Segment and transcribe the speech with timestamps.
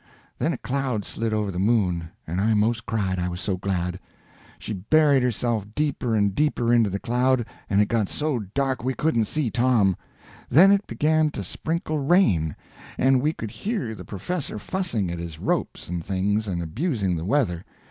[0.39, 3.99] Then a cloud slid over the moon, and I 'most cried, I was so glad.
[4.57, 8.95] She buried herself deeper and deeper into the cloud, and it got so dark we
[8.95, 9.95] couldn't see Tom.
[10.49, 12.55] Then it began to sprinkle rain,
[12.97, 17.23] and we could hear the professor fussing at his ropes and things and abusing the
[17.25, 17.63] weather.